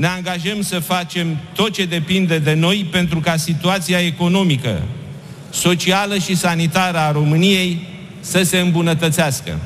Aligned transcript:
ne 0.00 0.06
angajăm 0.06 0.62
să 0.62 0.78
facem 0.78 1.38
tot 1.54 1.72
ce 1.72 1.84
depinde 1.84 2.38
de 2.38 2.54
noi 2.54 2.86
pentru 2.90 3.20
ca 3.20 3.36
situația 3.36 3.98
economică, 3.98 4.82
socială 5.50 6.18
și 6.18 6.36
sanitară 6.36 6.98
a 6.98 7.12
României 7.12 7.86
să 8.20 8.42
se 8.42 8.58
îmbunătățească. 8.58 9.58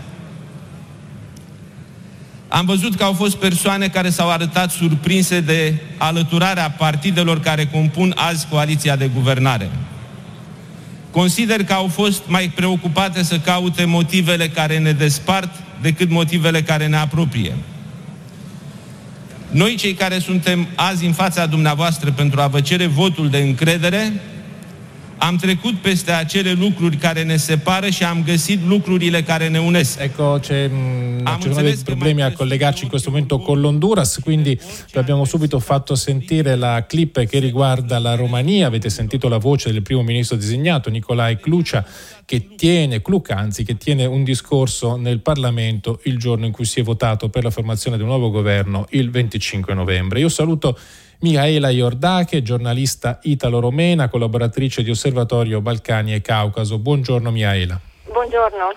Am 2.48 2.64
văzut 2.64 2.94
că 2.94 3.04
au 3.04 3.12
fost 3.12 3.36
persoane 3.36 3.88
care 3.88 4.10
s-au 4.10 4.30
arătat 4.30 4.70
surprinse 4.70 5.40
de 5.40 5.74
alăturarea 5.96 6.70
partidelor 6.70 7.40
care 7.40 7.66
compun 7.66 8.12
azi 8.16 8.46
coaliția 8.50 8.96
de 8.96 9.10
guvernare. 9.14 9.70
Consider 11.10 11.64
că 11.64 11.72
au 11.72 11.86
fost 11.86 12.22
mai 12.26 12.52
preocupate 12.54 13.22
să 13.22 13.38
caute 13.38 13.84
motivele 13.84 14.48
care 14.48 14.78
ne 14.78 14.92
despart 14.92 15.50
decât 15.80 16.10
motivele 16.10 16.62
care 16.62 16.86
ne 16.86 16.96
apropie. 16.96 17.52
Noi, 19.50 19.74
cei 19.74 19.92
care 19.92 20.18
suntem 20.18 20.68
azi 20.74 21.04
în 21.06 21.12
fața 21.12 21.46
dumneavoastră 21.46 22.10
pentru 22.10 22.40
a 22.40 22.46
vă 22.46 22.60
cere 22.60 22.86
votul 22.86 23.28
de 23.28 23.38
încredere, 23.38 24.12
am 25.18 25.36
trecut 25.36 25.74
peste 25.74 26.10
acele 26.10 26.52
lucruri 26.52 26.96
care 26.96 27.22
ne 27.22 27.36
separă 27.36 27.88
și 27.88 28.04
am 28.04 28.22
găsit 28.24 28.66
lucrurile 28.66 29.22
care 29.22 29.48
ne 29.48 29.58
unesc. 29.58 30.00
Ecco, 30.00 30.38
c'è, 30.40 30.70
sono 31.40 31.54
dei 31.60 31.76
problemi 31.84 32.22
a 32.22 32.32
collegarci 32.32 32.82
in 32.84 32.88
questo 32.88 33.10
momento 33.10 33.38
con 33.38 33.60
l'Honduras, 33.60 34.18
quindi 34.22 34.58
abbiamo 34.94 35.24
subito 35.24 35.58
fatto 35.58 35.94
sentire 35.94 36.56
la 36.56 36.84
clip 36.86 37.24
che 37.24 37.38
riguarda 37.38 37.98
la 37.98 38.14
Romania. 38.14 38.66
Avete 38.66 38.90
sentito 38.90 39.28
la 39.28 39.38
voce 39.38 39.72
del 39.72 39.82
primo 39.82 40.02
ministro 40.02 40.36
designato, 40.36 40.90
Nicolae 40.90 41.38
Clucia, 41.38 41.84
che 42.24 42.54
tiene, 42.56 43.02
Cluca 43.02 43.36
anzi, 43.36 43.64
che 43.64 43.76
tiene 43.76 44.04
un 44.04 44.24
discorso 44.24 44.96
nel 44.96 45.20
Parlamento 45.20 46.00
il 46.04 46.18
giorno 46.18 46.46
in 46.46 46.52
cui 46.52 46.64
si 46.64 46.80
è 46.80 46.82
votato 46.82 47.28
per 47.28 47.44
la 47.44 47.50
formazione 47.50 47.96
di 47.96 48.02
un 48.02 48.08
nuovo 48.08 48.30
governo 48.30 48.86
il 48.90 49.10
25 49.10 49.74
novembre. 49.74 50.20
Io 50.20 50.28
saluto 50.28 50.78
Mihaela 51.24 51.70
Iordache, 51.70 52.42
giornalista 52.42 53.18
italo-romena, 53.22 54.10
collaboratrice 54.10 54.82
di 54.82 54.90
Osservatorio 54.90 55.62
Balcani 55.62 56.12
e 56.12 56.20
Caucaso. 56.20 56.76
Buongiorno 56.76 57.30
Mihaela. 57.30 57.80
Buongiorno. 58.12 58.74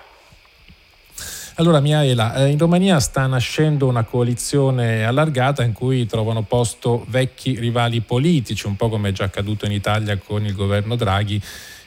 Allora 1.56 1.82
Mihaela, 1.82 2.36
eh, 2.36 2.48
in 2.48 2.58
Romania 2.58 3.02
sta 3.02 3.28
nascendo 3.28 3.86
una 3.88 4.04
coalizione 4.04 5.04
allargata 5.04 5.62
in 5.62 5.74
cui 5.74 6.06
trovano 6.06 6.44
posto 6.44 7.04
vecchi 7.10 7.60
rivali 7.60 8.00
politici, 8.00 8.66
un 8.66 8.78
po' 8.78 8.88
come 8.88 9.10
è 9.10 9.12
già 9.12 9.26
accaduto 9.26 9.66
in 9.66 9.74
Italia 9.74 10.18
con 10.18 10.46
il 10.46 10.56
governo 10.56 10.96
Draghi 10.96 11.42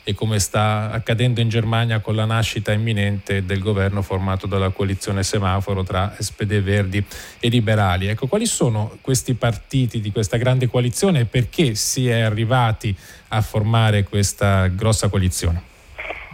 e 0.04 0.14
come 0.14 0.38
sta 0.38 0.90
accadendo 0.92 1.40
in 1.40 1.48
Germania 1.48 2.00
con 2.00 2.14
la 2.14 2.24
nascita 2.24 2.72
imminente 2.72 3.44
del 3.44 3.60
governo 3.60 4.02
formato 4.02 4.46
dalla 4.46 4.70
coalizione 4.70 5.22
semaforo 5.22 5.82
tra 5.82 6.14
SPD 6.18 6.60
Verdi 6.60 7.04
e 7.38 7.48
Liberali. 7.48 8.08
Ecco, 8.08 8.26
quali 8.26 8.46
sono 8.46 8.98
questi 9.00 9.34
partiti 9.34 10.00
di 10.00 10.12
questa 10.12 10.36
grande 10.36 10.68
coalizione 10.68 11.20
e 11.20 11.24
perché 11.24 11.74
si 11.74 12.08
è 12.08 12.20
arrivati 12.20 12.96
a 13.28 13.40
formare 13.40 14.04
questa 14.04 14.66
grossa 14.68 15.08
coalizione? 15.08 15.68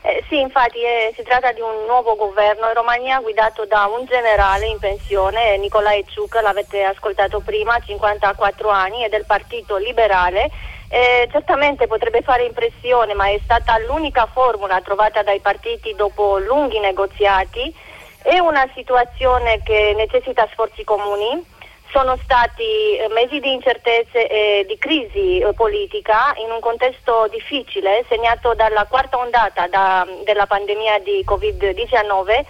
Eh, 0.02 0.22
sì, 0.28 0.38
infatti 0.38 0.78
eh, 0.78 1.12
si 1.16 1.24
tratta 1.24 1.50
di 1.50 1.60
un 1.60 1.84
nuovo 1.84 2.14
governo 2.14 2.68
in 2.68 2.74
Romania 2.74 3.18
guidato 3.18 3.64
da 3.64 3.86
un 3.86 4.06
generale 4.06 4.66
in 4.66 4.78
pensione, 4.78 5.58
Nicolae 5.58 6.04
Ciuc, 6.06 6.32
l'avete 6.40 6.84
ascoltato 6.84 7.40
prima, 7.40 7.80
54 7.80 8.68
anni, 8.68 9.04
e 9.04 9.08
del 9.08 9.24
Partito 9.26 9.76
Liberale 9.78 10.48
eh, 10.88 11.28
certamente 11.32 11.86
potrebbe 11.86 12.22
fare 12.22 12.44
impressione, 12.44 13.14
ma 13.14 13.28
è 13.28 13.38
stata 13.42 13.78
l'unica 13.78 14.26
formula 14.26 14.80
trovata 14.80 15.22
dai 15.22 15.40
partiti 15.40 15.94
dopo 15.94 16.38
lunghi 16.38 16.78
negoziati. 16.78 17.74
È 18.22 18.38
una 18.38 18.68
situazione 18.74 19.62
che 19.62 19.94
necessita 19.96 20.48
sforzi 20.52 20.84
comuni. 20.84 21.54
Sono 21.90 22.18
stati 22.22 22.96
eh, 22.96 23.08
mesi 23.10 23.40
di 23.40 23.52
incertezze 23.52 24.28
e 24.28 24.64
di 24.66 24.76
crisi 24.78 25.38
eh, 25.38 25.52
politica 25.54 26.34
in 26.36 26.50
un 26.50 26.60
contesto 26.60 27.28
difficile 27.30 28.04
segnato 28.08 28.54
dalla 28.54 28.84
quarta 28.86 29.18
ondata 29.18 29.66
da, 29.68 30.06
della 30.24 30.46
pandemia 30.46 30.98
di 30.98 31.24
Covid-19 31.24 32.44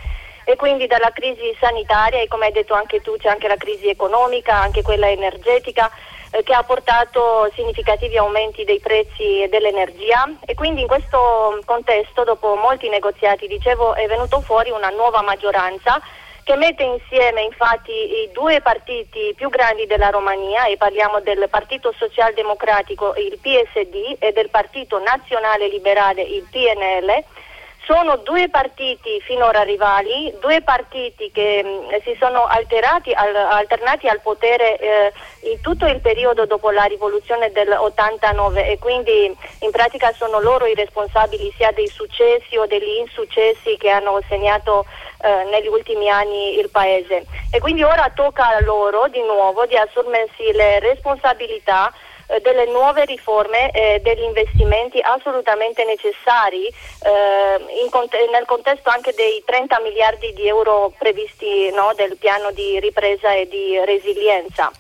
e 0.45 0.57
quindi 0.57 0.87
dalla 0.87 1.11
crisi 1.13 1.55
sanitaria 1.61 2.21
e 2.21 2.29
come 2.29 2.47
hai 2.47 2.53
detto 2.53 2.75
anche 2.75 3.01
tu 3.03 3.17
c'è 3.19 3.29
anche 3.29 3.49
la 3.49 3.57
crisi 3.57 3.89
economica, 3.89 4.55
anche 4.55 4.83
quella 4.83 5.11
energetica 5.11 5.91
eh, 6.31 6.43
che 6.43 6.53
ha 6.53 6.63
portato 6.63 7.51
significativi 7.55 8.17
aumenti 8.17 8.65
dei 8.65 8.81
prezzi 8.81 9.47
dell'energia. 9.51 10.29
E 10.45 10.55
quindi 10.55 10.81
in 10.81 10.87
questo 10.87 11.61
contesto, 11.65 12.25
dopo 12.25 12.55
molti 12.57 12.89
negoziati, 12.89 13.47
dicevo, 13.47 13.95
è 13.95 14.07
venuto 14.07 14.41
fuori 14.43 14.71
una 14.71 14.91
nuova 14.91 15.23
maggioranza 15.23 16.01
che 16.47 16.55
mette 16.55 16.85
insieme 16.85 17.43
infatti 17.43 17.91
i 17.91 18.31
due 18.33 18.61
partiti 18.61 19.35
più 19.35 19.49
grandi 19.49 19.85
della 19.87 20.11
Romania 20.11 20.67
e 20.67 20.77
parliamo 20.77 21.19
del 21.19 21.49
Partito 21.51 21.93
Socialdemocratico, 21.99 23.15
il 23.17 23.37
PSD, 23.43 24.15
e 24.21 24.31
del 24.31 24.49
Partito 24.49 25.01
Nazionale 25.01 25.67
Liberale, 25.67 26.23
il 26.23 26.47
PNL, 26.49 27.25
sono 27.87 28.17
due 28.17 28.49
partiti 28.49 29.21
finora 29.21 29.63
rivali, 29.63 30.35
due 30.41 30.61
partiti 30.61 31.31
che 31.31 31.63
mh, 31.63 31.69
mm, 31.69 31.99
si 32.03 32.17
sono 32.19 32.45
alterati, 32.45 33.13
al, 33.13 33.35
alternati 33.35 34.09
al 34.09 34.21
potere 34.21 34.77
eh, 34.79 35.13
in 35.51 35.61
tutto 35.61 35.87
il 35.87 36.01
periodo 36.01 36.47
dopo 36.47 36.71
la 36.71 36.83
rivoluzione 36.85 37.53
del 37.53 37.71
89 37.71 38.67
e 38.67 38.79
quindi 38.79 39.35
in 39.61 39.71
pratica 39.71 40.13
sono 40.15 40.41
loro 40.41 40.67
i 40.67 40.75
responsabili 40.75 41.55
sia 41.57 41.71
dei 41.71 41.87
successi 41.87 42.57
o 42.57 42.67
degli 42.67 42.99
insuccessi 42.99 43.77
che 43.79 43.89
hanno 43.89 44.21
segnato 44.29 44.85
eh, 45.23 45.45
negli 45.45 45.69
ultimi 45.69 46.11
anni 46.11 46.59
il 46.59 46.69
paese. 46.71 47.25
E 47.53 47.61
quindi 47.61 47.85
ora 47.85 48.11
tocca 48.13 48.49
a 48.49 48.61
loro 48.61 49.07
di 49.07 49.23
nuovo 49.23 49.65
di 49.65 49.77
assumersi 49.77 50.51
le 50.53 50.81
responsabilità 50.81 51.93
eh, 52.27 52.41
delle 52.41 52.67
nuove 52.67 53.05
riforme 53.05 53.71
e 53.71 54.01
degli 54.03 54.23
investimenti 54.23 55.01
assolutamente 55.01 55.85
necessari 55.85 56.67
eh, 56.67 57.89
cont- 57.91 58.15
nel 58.31 58.45
contesto 58.47 58.91
anche 58.91 59.13
dei 59.13 59.43
30 59.45 59.81
miliardi 59.81 60.33
di 60.33 60.47
euro 60.47 60.93
previsti 60.99 61.71
no, 61.71 61.93
del 61.95 62.17
piano 62.17 62.51
di 62.51 62.81
ripresa 62.81 63.33
e 63.33 63.47
di 63.49 63.79
resilienza. 63.85 64.71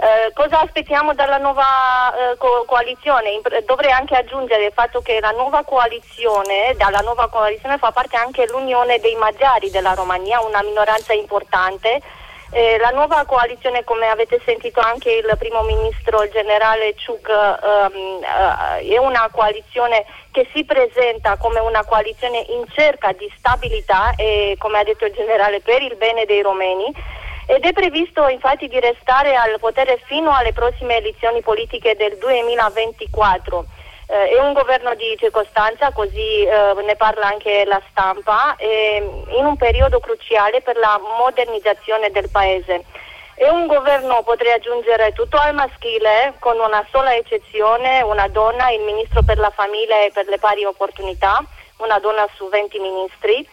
Eh, 0.00 0.32
cosa 0.32 0.60
aspettiamo 0.60 1.12
dalla 1.12 1.38
nuova 1.38 2.14
eh, 2.14 2.36
co- 2.36 2.64
coalizione? 2.66 3.30
Imp- 3.30 3.64
dovrei 3.64 3.90
anche 3.90 4.14
aggiungere 4.14 4.66
il 4.66 4.72
fatto 4.72 5.00
che 5.00 5.18
la 5.18 5.32
nuova 5.32 5.64
coalizione, 5.64 6.72
dalla 6.76 7.00
nuova 7.00 7.28
coalizione 7.28 7.78
fa 7.78 7.90
parte 7.90 8.16
anche 8.16 8.46
l'Unione 8.46 9.00
dei 9.00 9.16
Maggiari 9.16 9.70
della 9.70 9.94
Romania, 9.94 10.40
una 10.40 10.62
minoranza 10.62 11.12
importante 11.14 12.00
eh, 12.50 12.78
la 12.78 12.90
nuova 12.90 13.24
coalizione, 13.26 13.84
come 13.84 14.08
avete 14.08 14.40
sentito 14.44 14.80
anche 14.80 15.10
il 15.10 15.36
primo 15.38 15.62
ministro, 15.62 16.22
il 16.22 16.30
generale 16.30 16.94
Ciuc, 16.96 17.28
ehm, 17.28 18.22
eh, 18.22 18.94
è 18.94 18.98
una 18.98 19.28
coalizione 19.30 20.06
che 20.30 20.48
si 20.54 20.64
presenta 20.64 21.36
come 21.36 21.60
una 21.60 21.84
coalizione 21.84 22.44
in 22.48 22.64
cerca 22.68 23.12
di 23.12 23.30
stabilità 23.36 24.14
e, 24.14 24.56
come 24.58 24.78
ha 24.78 24.84
detto 24.84 25.04
il 25.04 25.12
generale, 25.12 25.60
per 25.60 25.82
il 25.82 25.96
bene 25.96 26.24
dei 26.24 26.42
romeni 26.42 26.94
ed 27.50 27.64
è 27.64 27.72
previsto 27.72 28.28
infatti 28.28 28.68
di 28.68 28.78
restare 28.78 29.34
al 29.34 29.58
potere 29.58 29.98
fino 30.04 30.30
alle 30.34 30.52
prossime 30.52 30.96
elezioni 30.96 31.40
politiche 31.40 31.96
del 31.96 32.18
2024. 32.18 33.66
Eh, 34.10 34.30
è 34.30 34.40
un 34.40 34.54
governo 34.54 34.94
di 34.94 35.14
circostanza, 35.18 35.92
così 35.92 36.42
eh, 36.42 36.74
ne 36.82 36.96
parla 36.96 37.26
anche 37.26 37.66
la 37.66 37.80
stampa, 37.90 38.56
in 38.58 39.44
un 39.44 39.56
periodo 39.56 40.00
cruciale 40.00 40.62
per 40.62 40.78
la 40.78 40.98
modernizzazione 41.18 42.10
del 42.10 42.30
paese. 42.30 42.84
È 43.34 43.46
un 43.48 43.66
governo, 43.66 44.22
potrei 44.22 44.52
aggiungere, 44.52 45.12
tutto 45.12 45.36
al 45.36 45.54
maschile, 45.54 46.34
con 46.38 46.58
una 46.58 46.84
sola 46.90 47.14
eccezione, 47.14 48.00
una 48.00 48.26
donna, 48.28 48.70
il 48.70 48.80
ministro 48.80 49.22
per 49.22 49.38
la 49.38 49.50
famiglia 49.50 50.02
e 50.02 50.10
per 50.10 50.26
le 50.26 50.38
pari 50.38 50.64
opportunità, 50.64 51.44
una 51.76 51.98
donna 51.98 52.26
su 52.34 52.48
20 52.48 52.78
ministri. 52.78 53.48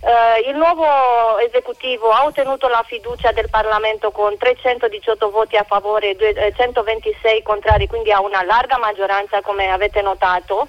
Uh, 0.00 0.48
il 0.48 0.56
nuovo 0.56 1.38
esecutivo 1.40 2.10
ha 2.10 2.24
ottenuto 2.24 2.68
la 2.68 2.82
fiducia 2.86 3.32
del 3.32 3.50
Parlamento 3.50 4.10
con 4.10 4.34
318 4.34 5.30
voti 5.30 5.56
a 5.56 5.64
favore 5.64 6.16
e 6.16 6.54
126 6.56 7.36
eh, 7.36 7.42
contrari, 7.42 7.86
quindi 7.86 8.10
ha 8.10 8.22
una 8.22 8.42
larga 8.42 8.78
maggioranza 8.78 9.42
come 9.42 9.70
avete 9.70 10.00
notato. 10.00 10.66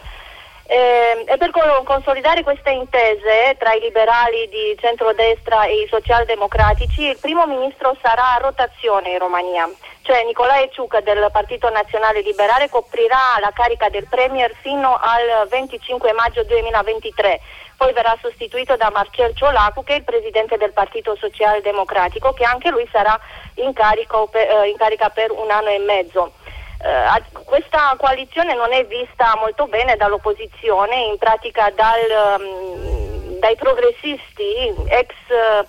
Eh, 0.66 1.24
e 1.26 1.38
per 1.38 1.52
consolidare 1.84 2.44
queste 2.44 2.72
intese 2.72 3.56
tra 3.58 3.74
i 3.74 3.80
liberali 3.80 4.50
di 4.50 4.76
centrodestra 4.80 5.66
e 5.66 5.82
i 5.82 5.88
socialdemocratici, 5.88 7.04
il 7.04 7.18
primo 7.18 7.46
ministro 7.46 7.96
sarà 8.02 8.36
a 8.36 8.40
rotazione 8.40 9.12
in 9.12 9.20
Romania, 9.20 9.70
cioè 10.12 10.26
Nicolae 10.26 10.70
Ciuc 10.72 11.02
del 11.04 11.30
Partito 11.32 11.70
Nazionale 11.70 12.20
Liberale 12.20 12.68
coprirà 12.68 13.40
la 13.40 13.52
carica 13.54 13.88
del 13.88 14.08
Premier 14.10 14.54
fino 14.60 15.00
al 15.00 15.48
25 15.48 16.12
maggio 16.12 16.44
2023 16.44 17.40
poi 17.78 17.94
verrà 17.94 18.18
sostituito 18.20 18.76
da 18.76 18.90
Marcel 18.92 19.34
Ciolacu 19.34 19.86
che 19.86 19.94
è 19.94 19.98
il 20.00 20.04
presidente 20.04 20.58
del 20.58 20.74
Partito 20.74 21.16
Socialdemocratico 21.16 22.34
che 22.34 22.44
anche 22.44 22.72
lui 22.72 22.86
sarà 22.92 23.18
in, 23.56 23.72
per, 23.72 24.50
eh, 24.50 24.68
in 24.68 24.76
carica 24.76 25.08
per 25.12 25.32
un 25.32 25.50
anno 25.50 25.70
e 25.70 25.80
mezzo. 25.80 26.34
Uh, 26.82 27.44
questa 27.46 27.96
coalizione 27.98 28.56
non 28.56 28.74
è 28.74 28.86
vista 28.88 29.38
molto 29.40 29.68
bene 29.68 29.96
dall'opposizione, 29.96 30.96
in 30.96 31.18
pratica 31.20 31.72
dal, 31.76 32.40
um, 32.40 33.38
dai 33.40 33.56
progressisti, 33.56 34.74
ex 34.88 35.14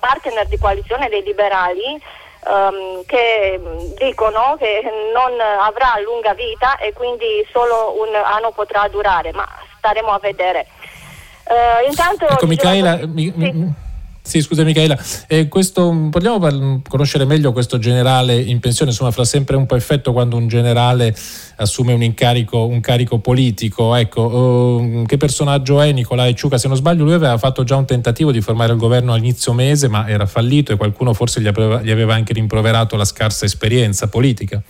partner 0.00 0.46
di 0.46 0.58
coalizione 0.58 1.10
dei 1.10 1.22
liberali, 1.22 2.00
um, 2.46 3.04
che 3.06 3.60
dicono 3.98 4.56
che 4.58 4.82
non 5.12 5.38
avrà 5.40 5.94
lunga 6.02 6.34
vita 6.34 6.76
e 6.78 6.92
quindi 6.92 7.46
solo 7.52 8.00
un 8.00 8.14
anno 8.14 8.50
potrà 8.52 8.88
durare, 8.88 9.32
ma 9.32 9.46
staremo 9.78 10.08
a 10.08 10.18
vedere. 10.18 10.66
Uh, 11.44 11.88
intanto, 11.88 12.26
ecco, 12.28 12.46
Michaela, 12.46 13.00
mi, 13.06 13.32
sì. 13.36 13.90
Sì, 14.24 14.40
scusa 14.40 14.62
Michela, 14.62 14.96
eh, 15.26 15.48
questo, 15.48 15.92
vogliamo 15.92 16.38
par- 16.38 16.80
conoscere 16.88 17.24
meglio 17.24 17.52
questo 17.52 17.78
generale 17.78 18.40
in 18.40 18.60
pensione, 18.60 18.92
insomma 18.92 19.10
fa 19.10 19.24
sempre 19.24 19.56
un 19.56 19.66
po' 19.66 19.74
effetto 19.74 20.12
quando 20.12 20.36
un 20.36 20.46
generale 20.46 21.12
assume 21.56 21.92
un 21.92 22.04
incarico, 22.04 22.64
un 22.64 22.80
carico 22.80 23.18
politico, 23.18 23.96
ecco, 23.96 24.22
uh, 24.22 25.04
che 25.06 25.16
personaggio 25.16 25.80
è 25.80 25.90
Nicolai 25.90 26.36
Ciuca? 26.36 26.56
Se 26.56 26.68
non 26.68 26.76
sbaglio 26.76 27.02
lui 27.02 27.14
aveva 27.14 27.36
fatto 27.36 27.64
già 27.64 27.74
un 27.74 27.84
tentativo 27.84 28.30
di 28.30 28.40
formare 28.40 28.72
il 28.72 28.78
governo 28.78 29.12
all'inizio 29.12 29.52
mese 29.54 29.88
ma 29.88 30.08
era 30.08 30.24
fallito 30.24 30.72
e 30.72 30.76
qualcuno 30.76 31.12
forse 31.14 31.40
gli 31.40 31.48
aveva, 31.48 31.82
gli 31.82 31.90
aveva 31.90 32.14
anche 32.14 32.32
rimproverato 32.32 32.94
la 32.94 33.04
scarsa 33.04 33.44
esperienza 33.44 34.06
politica. 34.06 34.62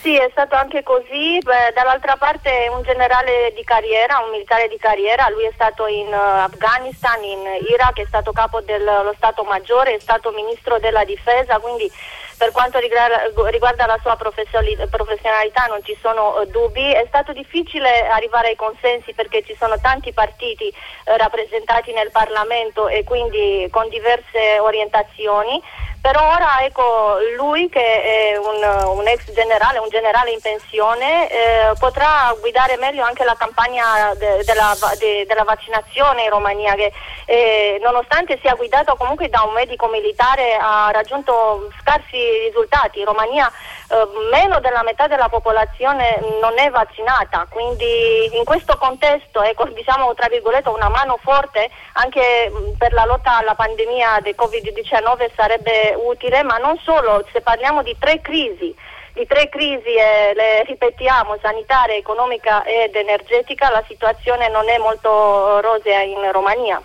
Sì, 0.00 0.16
è 0.16 0.28
stato 0.30 0.54
anche 0.54 0.82
così. 0.82 1.38
Beh, 1.40 1.72
dall'altra 1.74 2.16
parte 2.16 2.68
un 2.72 2.82
generale 2.82 3.52
di 3.54 3.62
carriera, 3.64 4.20
un 4.20 4.30
militare 4.30 4.66
di 4.66 4.78
carriera, 4.78 5.28
lui 5.28 5.44
è 5.44 5.50
stato 5.52 5.86
in 5.86 6.06
uh, 6.06 6.44
Afghanistan, 6.44 7.22
in 7.22 7.40
Iraq, 7.68 8.00
è 8.00 8.06
stato 8.06 8.32
capo 8.32 8.62
dello 8.62 9.12
Stato 9.16 9.44
Maggiore, 9.44 9.96
è 9.96 10.00
stato 10.00 10.30
ministro 10.30 10.78
della 10.78 11.04
difesa, 11.04 11.58
quindi 11.58 11.92
per 12.38 12.50
quanto 12.50 12.78
riguarda, 12.78 13.84
la 13.84 13.98
sua 14.00 14.16
professionalità 14.16 15.66
non 15.66 15.84
ci 15.84 15.94
sono 16.00 16.38
uh, 16.38 16.46
dubbi. 16.46 16.94
È 16.94 17.04
stato 17.08 17.34
difficile 17.34 18.08
arrivare 18.08 18.48
ai 18.48 18.56
consensi 18.56 19.12
perché 19.12 19.42
ci 19.44 19.54
sono 19.54 19.78
tanti 19.80 20.14
partiti 20.14 20.72
uh, 20.72 21.16
rappresentati 21.18 21.92
nel 21.92 22.10
Parlamento 22.10 22.88
e 22.88 23.04
quindi 23.04 23.68
con 23.70 23.86
diverse 23.90 24.58
orientazioni. 24.60 25.62
Per 26.00 26.16
ora 26.16 26.64
ecco, 26.64 27.18
lui 27.36 27.68
che 27.68 28.02
è 28.02 28.36
un, 28.38 28.96
un, 28.96 29.06
ex 29.06 29.30
generale, 29.32 29.78
un 29.80 29.90
generale 29.90 30.30
in 30.30 30.40
pensione, 30.40 31.28
eh, 31.30 31.72
potrà 31.78 32.34
guidare 32.40 32.78
meglio 32.78 33.04
anche 33.04 33.22
la 33.22 33.36
campagna 33.38 34.14
de, 34.14 34.42
della, 34.44 34.74
de, 34.98 35.26
vaccinazione 35.44 36.22
in 36.22 36.30
Romania 36.30 36.74
che 36.74 36.90
eh, 37.26 37.78
nonostante 37.82 38.38
sia 38.40 38.54
guidato 38.54 38.96
comunque 38.96 39.28
da 39.28 39.42
un 39.42 39.52
medico 39.52 39.88
militare 39.88 40.56
ha 40.58 40.90
raggiunto 40.90 41.68
scarsi 41.80 42.16
risultati. 42.46 43.00
In 43.00 43.04
Romania 43.04 43.52
eh, 43.90 44.06
meno 44.30 44.58
della 44.60 44.82
metà 44.82 45.06
della 45.06 45.28
popolazione 45.28 46.18
non 46.40 46.58
è 46.58 46.70
vaccinata, 46.70 47.46
quindi 47.50 48.34
in 48.36 48.44
questo 48.44 48.78
contesto 48.78 49.42
ecco, 49.42 49.66
diciamo 49.74 50.14
tra 50.14 50.28
virgolette 50.28 50.70
una 50.70 50.88
mano 50.88 51.18
forte 51.20 51.68
anche 51.94 52.50
per 52.78 52.94
la 52.94 53.04
lotta 53.04 53.36
alla 53.36 53.54
pandemia 53.54 54.20
del 54.22 54.34
Covid-19 54.38 55.30
sarebbe 55.34 55.89
utile, 55.94 56.42
ma 56.42 56.56
non 56.56 56.78
solo, 56.78 57.26
se 57.32 57.40
parliamo 57.40 57.82
di 57.82 57.96
tre 57.98 58.20
crisi, 58.20 58.74
di 59.12 59.26
tre 59.26 59.48
crisi, 59.48 59.94
eh, 59.94 60.32
le 60.34 60.64
ripetiamo, 60.64 61.36
sanitaria, 61.40 61.96
economica 61.96 62.64
ed 62.64 62.94
energetica, 62.94 63.70
la 63.70 63.84
situazione 63.86 64.48
non 64.48 64.68
è 64.68 64.78
molto 64.78 65.60
rosea 65.60 66.02
in 66.02 66.30
Romania. 66.32 66.82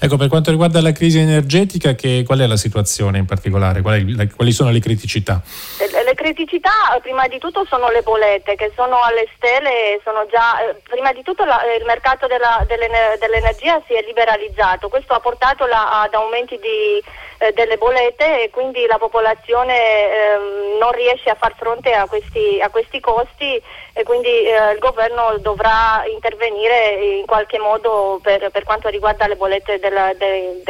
Ecco, 0.00 0.16
per 0.16 0.28
quanto 0.28 0.50
riguarda 0.50 0.80
la 0.80 0.92
crisi 0.92 1.18
energetica, 1.18 1.94
che, 1.94 2.22
qual 2.26 2.40
è 2.40 2.46
la 2.46 2.56
situazione 2.56 3.18
in 3.18 3.24
particolare? 3.24 3.82
Qual 3.82 4.02
la, 4.16 4.26
quali 4.34 4.52
sono 4.52 4.70
le 4.70 4.80
criticità? 4.80 5.40
Le, 5.78 6.04
le, 6.04 6.14
criticità, 6.14 6.98
prima 7.00 7.28
di 7.28 7.38
tutto, 7.38 7.64
sono 7.68 7.88
le 7.90 8.02
bollette 8.02 8.56
che 8.56 8.72
sono 8.74 8.98
alle 9.00 9.28
stelle. 9.36 10.00
Sono 10.02 10.26
già, 10.30 10.60
eh, 10.60 10.74
prima 10.88 11.12
di 11.12 11.22
tutto, 11.22 11.44
la, 11.44 11.60
il 11.78 11.84
mercato 11.84 12.26
della, 12.26 12.66
dell'energia 12.66 13.80
si 13.86 13.94
è 13.94 14.02
liberalizzato. 14.04 14.88
Questo 14.88 15.14
ha 15.14 15.20
portato 15.20 15.66
la, 15.66 16.02
ad 16.02 16.14
aumenti 16.14 16.58
di, 16.60 17.02
eh, 17.42 17.52
delle 17.52 17.76
bollette 17.76 18.44
e 18.44 18.50
quindi 18.50 18.86
la 18.86 18.98
popolazione 18.98 19.74
eh, 19.74 20.78
non 20.78 20.92
riesce 20.92 21.28
a 21.28 21.34
far 21.34 21.54
fronte 21.56 21.92
a 21.92 22.06
questi, 22.06 22.60
a 22.60 22.70
questi 22.70 23.00
costi 23.00 23.60
e 23.92 24.02
quindi 24.04 24.28
eh, 24.28 24.72
il 24.72 24.78
governo 24.78 25.36
dovrà 25.38 26.04
intervenire 26.06 27.18
in 27.18 27.26
qualche 27.26 27.58
modo 27.58 28.20
per, 28.22 28.50
per 28.50 28.62
quanto 28.62 28.88
riguarda 28.88 29.26
le 29.26 29.34
bollette 29.34 29.71
del, 29.78 30.16
del, 30.16 30.62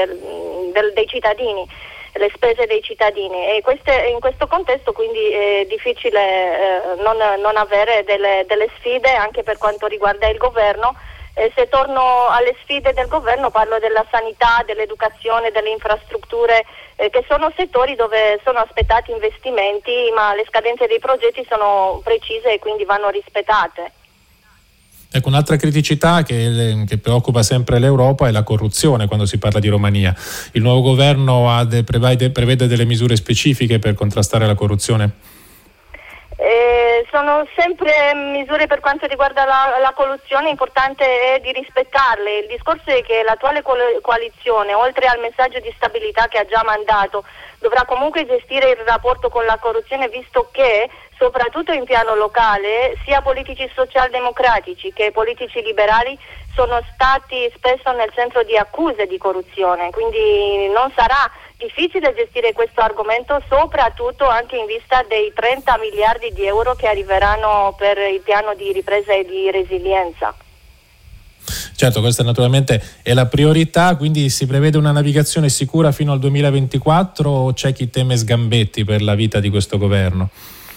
del, 0.72 0.92
dei 0.92 1.06
cittadini 1.06 1.66
le 2.14 2.30
spese 2.34 2.66
dei 2.66 2.82
cittadini 2.82 3.56
e 3.56 3.62
queste, 3.62 4.08
in 4.12 4.20
questo 4.20 4.46
contesto 4.46 4.92
quindi 4.92 5.30
è 5.30 5.64
difficile 5.66 6.20
eh, 6.20 7.02
non, 7.02 7.16
non, 7.40 7.56
avere 7.56 8.04
delle, 8.04 8.44
delle, 8.46 8.68
sfide 8.76 9.10
anche 9.14 9.42
per 9.42 9.58
quanto 9.58 9.86
riguarda 9.86 10.28
il 10.28 10.36
governo. 10.36 10.94
E 11.34 11.50
se 11.56 11.70
torno 11.70 12.28
alle 12.28 12.54
sfide 12.60 12.92
del 12.92 13.08
governo 13.08 13.50
parlo 13.50 13.78
della 13.78 14.04
sanità, 14.10 14.62
dell'educazione, 14.66 15.50
delle 15.50 15.70
infrastrutture 15.70 16.66
eh, 16.96 17.08
che 17.08 17.24
sono 17.26 17.50
settori 17.56 17.94
dove 17.94 18.38
sono 18.44 18.58
aspettati 18.58 19.12
investimenti 19.12 20.10
ma 20.14 20.34
le 20.34 20.44
scadenze 20.46 20.86
dei 20.86 20.98
progetti 20.98 21.46
sono 21.48 22.02
precise 22.04 22.52
e 22.52 22.58
quindi 22.58 22.84
vanno 22.84 23.08
rispettate. 23.08 23.92
Ecco, 25.14 25.28
un'altra 25.28 25.56
criticità 25.56 26.22
che, 26.22 26.84
che, 26.86 26.96
preoccupa 26.96 27.42
sempre 27.42 27.78
l'Europa 27.78 28.28
è 28.28 28.30
la 28.30 28.42
corruzione 28.42 29.06
quando 29.06 29.26
si 29.26 29.38
parla 29.38 29.60
di 29.60 29.68
Romania. 29.68 30.14
Il 30.52 30.62
nuovo 30.62 30.80
governo 30.80 31.62
de, 31.66 31.84
prevede, 31.84 32.30
prevede 32.30 32.66
delle 32.66 32.86
misure 32.86 33.14
specifiche 33.16 33.78
per 33.78 33.92
contrastare 33.92 34.46
la 34.46 34.54
corruzione? 34.54 35.12
Eh, 36.36 37.06
sono 37.10 37.46
sempre 37.54 38.14
misure 38.14 38.66
per 38.66 38.80
quanto 38.80 39.06
riguarda 39.06 39.44
la, 39.44 39.76
la, 39.80 39.92
corruzione, 39.94 40.48
importante 40.48 41.04
è 41.04 41.40
di 41.40 41.52
rispettarle. 41.52 42.38
Il 42.38 42.46
discorso 42.48 42.90
è 42.90 43.02
che 43.02 43.22
l'attuale 43.22 43.62
coalizione, 43.62 44.72
oltre 44.72 45.06
al 45.06 45.20
messaggio 45.20 45.60
di 45.60 45.72
stabilità 45.76 46.26
che 46.26 46.38
ha 46.38 46.46
già 46.46 46.62
mandato, 46.64 47.22
dovrà 47.60 47.84
comunque 47.84 48.26
gestire 48.26 48.70
il 48.70 48.84
rapporto 48.84 49.28
con 49.28 49.44
la 49.44 49.58
corruzione 49.60 50.08
visto 50.08 50.48
che 50.50 50.88
soprattutto 51.18 51.72
in 51.72 51.84
piano 51.84 52.14
locale 52.14 52.96
sia 53.04 53.22
politici 53.22 53.70
socialdemocratici 53.74 54.92
che 54.92 55.10
politici 55.12 55.62
liberali 55.62 56.18
sono 56.54 56.80
stati 56.92 57.50
spesso 57.54 57.92
nel 57.92 58.10
centro 58.14 58.42
di 58.42 58.56
accuse 58.56 59.06
di 59.06 59.18
corruzione, 59.18 59.90
quindi 59.90 60.68
non 60.72 60.92
sarà 60.94 61.30
difficile 61.56 62.12
gestire 62.14 62.52
questo 62.52 62.80
argomento 62.80 63.40
soprattutto 63.48 64.26
anche 64.26 64.56
in 64.56 64.66
vista 64.66 65.04
dei 65.08 65.32
30 65.32 65.78
miliardi 65.78 66.32
di 66.32 66.44
euro 66.44 66.74
che 66.74 66.88
arriveranno 66.88 67.74
per 67.78 67.96
il 67.98 68.20
piano 68.20 68.54
di 68.54 68.72
ripresa 68.72 69.12
e 69.12 69.24
di 69.24 69.50
resilienza. 69.50 70.34
Certo, 71.74 72.00
questa 72.00 72.22
naturalmente 72.22 72.80
è 73.02 73.12
la 73.12 73.26
priorità, 73.26 73.96
quindi 73.96 74.28
si 74.30 74.46
prevede 74.46 74.78
una 74.78 74.92
navigazione 74.92 75.48
sicura 75.48 75.90
fino 75.90 76.12
al 76.12 76.20
2024 76.20 77.28
o 77.28 77.52
c'è 77.52 77.72
chi 77.72 77.90
teme 77.90 78.16
sgambetti 78.16 78.84
per 78.84 79.02
la 79.02 79.14
vita 79.14 79.40
di 79.40 79.50
questo 79.50 79.78
governo? 79.78 80.30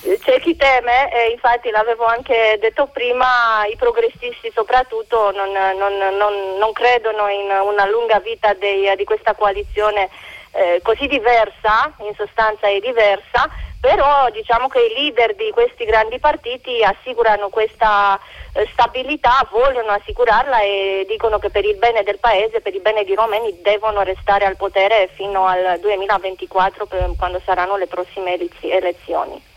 C'è 0.06 0.40
chi 0.40 0.56
teme, 0.56 1.12
e 1.12 1.32
infatti 1.32 1.72
l'avevo 1.72 2.06
anche 2.06 2.60
detto 2.62 2.86
prima, 2.86 3.66
i 3.66 3.76
progressisti 3.76 4.52
soprattutto 4.54 5.32
non, 5.32 5.52
non, 5.52 5.98
non, 6.16 6.58
non 6.60 6.72
credono 6.74 7.28
in 7.28 7.50
una 7.50 7.88
lunga 7.88 8.20
vita 8.20 8.54
dei, 8.54 8.96
di 8.96 9.04
questa 9.04 9.34
coalizione 9.34 10.10
eh, 10.52 10.80
così 10.84 11.08
diversa, 11.08 11.92
in 12.02 12.14
sostanza 12.14 12.68
è 12.68 12.80
diversa, 12.80 13.50
però 13.80 14.30
diciamo 14.30 14.68
che 14.68 14.80
i 14.80 14.94
leader 14.94 15.34
di 15.34 15.50
questi 15.50 15.86
grandi 15.86 16.20
partiti 16.20 16.84
assicurano 16.84 17.50
questa 17.50 18.20
eh, 18.54 18.68
stabilità, 18.74 19.48
vogliono 19.50 19.90
assicurarla 19.90 20.60
e 20.62 21.06
dicono 21.08 21.40
che 21.40 21.50
per 21.50 21.66
il 21.66 21.78
bene 21.78 22.04
del 22.04 22.20
paese, 22.20 22.62
per 22.62 22.76
il 22.76 22.82
bene 22.82 23.04
di 23.06 23.16
Romeni 23.16 23.60
devono 23.64 24.04
restare 24.04 24.46
al 24.46 24.56
potere 24.56 25.10
fino 25.16 25.48
al 25.48 25.80
2024 25.80 26.88
quando 27.18 27.42
saranno 27.44 27.76
le 27.76 27.88
prossime 27.88 28.38
elezioni. 28.62 29.54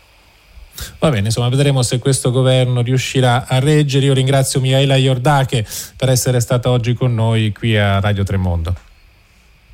Va 0.99 1.09
bene, 1.09 1.27
insomma, 1.27 1.49
vedremo 1.49 1.81
se 1.81 1.99
questo 1.99 2.31
governo 2.31 2.81
riuscirà 2.81 3.45
a 3.47 3.59
reggere. 3.59 4.05
Io 4.05 4.13
ringrazio 4.13 4.59
Miaela 4.59 4.95
Iordache 4.95 5.65
per 5.95 6.09
essere 6.09 6.39
stata 6.39 6.69
oggi 6.69 6.93
con 6.93 7.13
noi 7.13 7.51
qui 7.51 7.77
a 7.77 7.99
Radio 7.99 8.23
Tremondo. 8.23 8.88